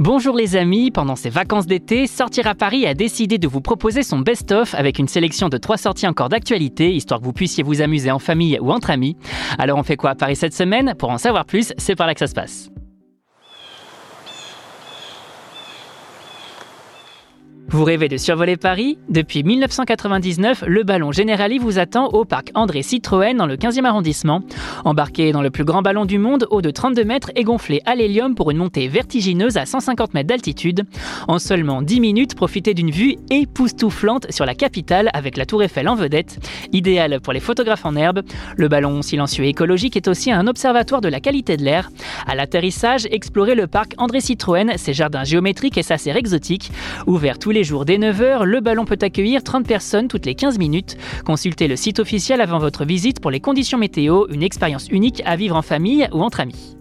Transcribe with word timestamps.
Bonjour 0.00 0.34
les 0.34 0.56
amis, 0.56 0.90
pendant 0.90 1.14
ces 1.14 1.28
vacances 1.28 1.66
d'été, 1.66 2.06
Sortir 2.06 2.46
à 2.46 2.54
Paris 2.54 2.86
a 2.86 2.94
décidé 2.94 3.36
de 3.36 3.46
vous 3.46 3.60
proposer 3.60 4.02
son 4.02 4.20
best-of 4.20 4.74
avec 4.74 4.98
une 4.98 5.08
sélection 5.08 5.50
de 5.50 5.58
trois 5.58 5.76
sorties 5.76 6.06
encore 6.06 6.30
d'actualité, 6.30 6.90
histoire 6.94 7.20
que 7.20 7.26
vous 7.26 7.34
puissiez 7.34 7.62
vous 7.62 7.82
amuser 7.82 8.10
en 8.10 8.18
famille 8.18 8.58
ou 8.62 8.72
entre 8.72 8.88
amis. 8.88 9.18
Alors 9.58 9.76
on 9.76 9.82
fait 9.82 9.98
quoi 9.98 10.08
à 10.08 10.14
Paris 10.14 10.36
cette 10.36 10.54
semaine? 10.54 10.94
Pour 10.98 11.10
en 11.10 11.18
savoir 11.18 11.44
plus, 11.44 11.74
c'est 11.76 11.96
par 11.96 12.06
là 12.06 12.14
que 12.14 12.20
ça 12.20 12.28
se 12.28 12.34
passe. 12.34 12.70
Vous 17.72 17.84
rêvez 17.84 18.08
de 18.08 18.16
survoler 18.16 18.56
Paris? 18.56 18.98
Depuis 19.08 19.44
1999, 19.44 20.64
le 20.66 20.82
ballon 20.82 21.12
Generali 21.12 21.58
vous 21.58 21.78
attend 21.78 22.08
au 22.08 22.24
parc 22.24 22.50
André 22.54 22.82
Citroën 22.82 23.36
dans 23.36 23.46
le 23.46 23.54
15e 23.54 23.84
arrondissement. 23.84 24.40
Embarqué 24.84 25.30
dans 25.30 25.40
le 25.40 25.50
plus 25.50 25.64
grand 25.64 25.80
ballon 25.80 26.04
du 26.04 26.18
monde, 26.18 26.48
haut 26.50 26.62
de 26.62 26.70
32 26.72 27.04
mètres 27.04 27.30
et 27.36 27.44
gonflé 27.44 27.80
à 27.86 27.94
l'hélium 27.94 28.34
pour 28.34 28.50
une 28.50 28.56
montée 28.56 28.88
vertigineuse 28.88 29.56
à 29.56 29.66
150 29.66 30.14
mètres 30.14 30.26
d'altitude. 30.26 30.82
En 31.28 31.38
seulement 31.38 31.80
10 31.80 32.00
minutes, 32.00 32.34
profitez 32.34 32.74
d'une 32.74 32.90
vue 32.90 33.14
époustouflante 33.30 34.32
sur 34.32 34.46
la 34.46 34.56
capitale 34.56 35.08
avec 35.12 35.36
la 35.36 35.46
Tour 35.46 35.62
Eiffel 35.62 35.88
en 35.88 35.94
vedette. 35.94 36.40
Idéal 36.72 37.20
pour 37.20 37.32
les 37.32 37.40
photographes 37.40 37.86
en 37.86 37.94
herbe, 37.94 38.22
le 38.56 38.66
ballon 38.66 39.00
silencieux 39.00 39.44
et 39.44 39.48
écologique 39.50 39.96
est 39.96 40.08
aussi 40.08 40.32
un 40.32 40.48
observatoire 40.48 41.00
de 41.00 41.08
la 41.08 41.20
qualité 41.20 41.56
de 41.56 41.62
l'air. 41.62 41.88
À 42.26 42.34
l'atterrissage, 42.34 43.06
explorez 43.12 43.54
le 43.54 43.68
parc 43.68 43.94
André 43.96 44.20
Citroën, 44.20 44.76
ses 44.76 44.92
jardins 44.92 45.22
géométriques 45.22 45.78
et 45.78 45.84
sa 45.84 45.98
serre 45.98 46.16
exotique. 46.16 46.72
Ouvert 47.06 47.38
tous 47.38 47.52
les 47.52 47.59
jours 47.64 47.84
dès 47.84 47.98
9h, 47.98 48.44
le 48.44 48.60
ballon 48.60 48.84
peut 48.84 48.98
accueillir 49.00 49.42
30 49.42 49.66
personnes 49.66 50.08
toutes 50.08 50.26
les 50.26 50.34
15 50.34 50.58
minutes. 50.58 50.96
Consultez 51.24 51.68
le 51.68 51.76
site 51.76 51.98
officiel 51.98 52.40
avant 52.40 52.58
votre 52.58 52.84
visite 52.84 53.20
pour 53.20 53.30
les 53.30 53.40
conditions 53.40 53.78
météo, 53.78 54.26
une 54.30 54.42
expérience 54.42 54.88
unique 54.88 55.22
à 55.24 55.36
vivre 55.36 55.56
en 55.56 55.62
famille 55.62 56.08
ou 56.12 56.22
entre 56.22 56.40
amis. 56.40 56.79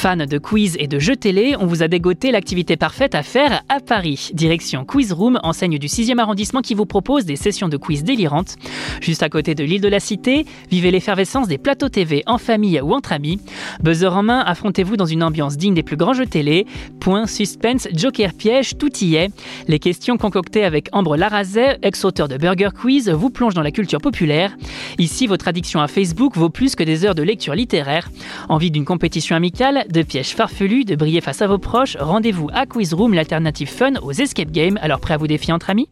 Fans 0.00 0.16
de 0.16 0.38
quiz 0.38 0.78
et 0.80 0.86
de 0.86 0.98
jeux 0.98 1.14
télé, 1.14 1.56
on 1.60 1.66
vous 1.66 1.82
a 1.82 1.88
dégoté 1.88 2.30
l'activité 2.30 2.78
parfaite 2.78 3.14
à 3.14 3.22
faire 3.22 3.62
à 3.68 3.80
Paris. 3.80 4.30
Direction 4.32 4.86
Quiz 4.86 5.12
Room, 5.12 5.38
enseigne 5.42 5.76
du 5.76 5.88
6e 5.88 6.18
arrondissement 6.18 6.62
qui 6.62 6.72
vous 6.72 6.86
propose 6.86 7.26
des 7.26 7.36
sessions 7.36 7.68
de 7.68 7.76
quiz 7.76 8.02
délirantes. 8.02 8.56
Juste 9.02 9.22
à 9.22 9.28
côté 9.28 9.54
de 9.54 9.62
l'île 9.62 9.82
de 9.82 9.88
la 9.88 10.00
Cité, 10.00 10.46
vivez 10.70 10.90
l'effervescence 10.90 11.48
des 11.48 11.58
plateaux 11.58 11.90
TV 11.90 12.22
en 12.24 12.38
famille 12.38 12.80
ou 12.80 12.94
entre 12.94 13.12
amis. 13.12 13.40
Buzzer 13.82 14.16
en 14.16 14.22
main, 14.22 14.40
affrontez-vous 14.40 14.96
dans 14.96 15.04
une 15.04 15.22
ambiance 15.22 15.58
digne 15.58 15.74
des 15.74 15.82
plus 15.82 15.98
grands 15.98 16.14
jeux 16.14 16.24
télé. 16.24 16.66
Point, 16.98 17.26
suspense, 17.26 17.86
joker 17.92 18.32
piège, 18.32 18.78
tout 18.78 19.04
y 19.04 19.16
est. 19.16 19.28
Les 19.68 19.78
questions 19.78 20.16
concoctées 20.16 20.64
avec 20.64 20.88
Ambre 20.92 21.18
Larazet, 21.18 21.76
ex-auteur 21.82 22.28
de 22.28 22.38
Burger 22.38 22.70
Quiz, 22.74 23.10
vous 23.10 23.28
plongent 23.28 23.52
dans 23.52 23.60
la 23.60 23.70
culture 23.70 24.00
populaire. 24.00 24.56
Ici, 24.96 25.26
votre 25.26 25.46
addiction 25.46 25.82
à 25.82 25.88
Facebook 25.88 26.38
vaut 26.38 26.48
plus 26.48 26.74
que 26.74 26.84
des 26.84 27.04
heures 27.04 27.14
de 27.14 27.22
lecture 27.22 27.54
littéraire. 27.54 28.08
Envie 28.48 28.70
d'une 28.70 28.86
compétition 28.86 29.36
amicale 29.36 29.84
de 29.90 30.02
pièges 30.02 30.34
farfelus, 30.34 30.84
de 30.84 30.96
briller 30.96 31.20
face 31.20 31.42
à 31.42 31.46
vos 31.46 31.58
proches, 31.58 31.96
rendez-vous 31.98 32.48
à 32.52 32.66
Quiz 32.66 32.94
Room, 32.94 33.14
l'alternative 33.14 33.68
fun 33.68 33.94
aux 34.02 34.12
escape 34.12 34.50
games. 34.50 34.78
Alors 34.82 35.00
prêt 35.00 35.14
à 35.14 35.16
vous 35.16 35.26
défier 35.26 35.52
entre 35.52 35.70
amis? 35.70 35.88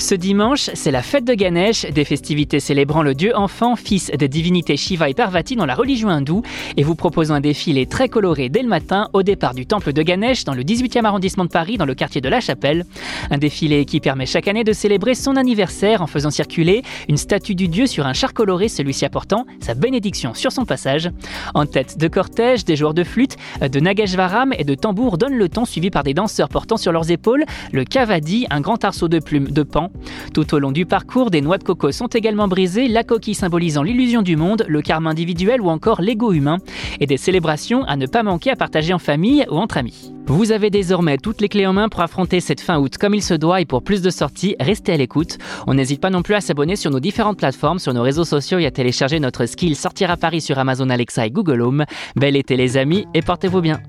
Ce 0.00 0.14
dimanche, 0.14 0.70
c'est 0.72 0.90
la 0.90 1.02
fête 1.02 1.26
de 1.26 1.34
Ganesh, 1.34 1.84
des 1.84 2.06
festivités 2.06 2.58
célébrant 2.58 3.02
le 3.02 3.14
dieu 3.14 3.36
enfant, 3.36 3.76
fils 3.76 4.10
des 4.10 4.28
divinités 4.28 4.78
Shiva 4.78 5.10
et 5.10 5.14
Parvati 5.14 5.56
dans 5.56 5.66
la 5.66 5.74
religion 5.74 6.08
hindoue, 6.08 6.42
et 6.78 6.82
vous 6.82 6.94
proposons 6.94 7.34
un 7.34 7.40
défilé 7.40 7.84
très 7.84 8.08
coloré 8.08 8.48
dès 8.48 8.62
le 8.62 8.68
matin 8.68 9.10
au 9.12 9.22
départ 9.22 9.54
du 9.54 9.66
temple 9.66 9.92
de 9.92 10.02
Ganesh 10.02 10.44
dans 10.44 10.54
le 10.54 10.62
18e 10.62 11.04
arrondissement 11.04 11.44
de 11.44 11.50
Paris, 11.50 11.76
dans 11.76 11.84
le 11.84 11.94
quartier 11.94 12.22
de 12.22 12.30
la 12.30 12.40
Chapelle. 12.40 12.86
Un 13.30 13.36
défilé 13.36 13.84
qui 13.84 14.00
permet 14.00 14.24
chaque 14.24 14.48
année 14.48 14.64
de 14.64 14.72
célébrer 14.72 15.14
son 15.14 15.36
anniversaire 15.36 16.00
en 16.00 16.06
faisant 16.06 16.30
circuler 16.30 16.82
une 17.10 17.18
statue 17.18 17.54
du 17.54 17.68
dieu 17.68 17.86
sur 17.86 18.06
un 18.06 18.14
char 18.14 18.32
coloré, 18.32 18.68
celui-ci 18.68 19.04
apportant 19.04 19.44
sa 19.60 19.74
bénédiction 19.74 20.32
sur 20.32 20.50
son 20.50 20.64
passage. 20.64 21.10
En 21.52 21.66
tête 21.66 21.98
de 21.98 22.08
cortège, 22.08 22.64
des 22.64 22.74
joueurs 22.74 22.94
de 22.94 23.04
flûte, 23.04 23.36
de 23.60 23.80
nagashvaram 23.80 24.54
et 24.58 24.64
de 24.64 24.74
tambour 24.74 25.18
donnent 25.18 25.36
le 25.36 25.50
ton, 25.50 25.66
suivi 25.66 25.90
par 25.90 26.04
des 26.04 26.14
danseurs 26.14 26.48
portant 26.48 26.78
sur 26.78 26.90
leurs 26.90 27.10
épaules 27.10 27.44
le 27.70 27.84
kavadi, 27.84 28.46
un 28.48 28.62
grand 28.62 28.82
arceau 28.82 29.06
de 29.06 29.18
plumes 29.18 29.50
de 29.50 29.62
pan 29.62 29.89
tout 30.32 30.54
au 30.54 30.58
long 30.58 30.72
du 30.72 30.86
parcours, 30.86 31.30
des 31.30 31.40
noix 31.40 31.58
de 31.58 31.64
coco 31.64 31.92
sont 31.92 32.06
également 32.06 32.48
brisées, 32.48 32.88
la 32.88 33.04
coquille 33.04 33.34
symbolisant 33.34 33.82
l'illusion 33.82 34.22
du 34.22 34.36
monde, 34.36 34.64
le 34.68 34.82
karma 34.82 35.10
individuel 35.10 35.60
ou 35.60 35.68
encore 35.68 36.00
l'ego 36.00 36.32
humain, 36.32 36.58
et 37.00 37.06
des 37.06 37.16
célébrations 37.16 37.84
à 37.84 37.96
ne 37.96 38.06
pas 38.06 38.22
manquer 38.22 38.50
à 38.50 38.56
partager 38.56 38.92
en 38.92 38.98
famille 38.98 39.44
ou 39.50 39.56
entre 39.56 39.78
amis. 39.78 40.12
Vous 40.26 40.52
avez 40.52 40.70
désormais 40.70 41.18
toutes 41.18 41.40
les 41.40 41.48
clés 41.48 41.66
en 41.66 41.72
main 41.72 41.88
pour 41.88 42.02
affronter 42.02 42.38
cette 42.38 42.60
fin 42.60 42.78
août 42.78 42.96
comme 42.98 43.14
il 43.14 43.22
se 43.22 43.34
doit 43.34 43.60
et 43.60 43.64
pour 43.64 43.82
plus 43.82 44.00
de 44.00 44.10
sorties, 44.10 44.54
restez 44.60 44.92
à 44.92 44.96
l'écoute. 44.96 45.38
On 45.66 45.74
n'hésite 45.74 46.00
pas 46.00 46.10
non 46.10 46.22
plus 46.22 46.34
à 46.34 46.40
s'abonner 46.40 46.76
sur 46.76 46.92
nos 46.92 47.00
différentes 47.00 47.38
plateformes, 47.38 47.80
sur 47.80 47.92
nos 47.92 48.02
réseaux 48.02 48.24
sociaux 48.24 48.58
et 48.58 48.66
à 48.66 48.70
télécharger 48.70 49.18
notre 49.18 49.46
skill 49.46 49.74
Sortir 49.74 50.10
à 50.10 50.16
Paris 50.16 50.40
sur 50.40 50.58
Amazon 50.58 50.88
Alexa 50.88 51.26
et 51.26 51.30
Google 51.30 51.62
Home. 51.62 51.84
Bel 52.14 52.36
été 52.36 52.56
les 52.56 52.76
amis 52.76 53.06
et 53.12 53.22
portez-vous 53.22 53.60
bien. 53.60 53.80